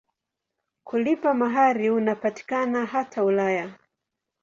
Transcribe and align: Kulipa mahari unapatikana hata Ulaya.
Kulipa 0.83 1.33
mahari 1.33 1.89
unapatikana 1.89 2.85
hata 2.85 3.23
Ulaya. 3.23 3.73